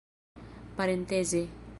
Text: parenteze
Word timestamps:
parenteze 0.75 1.45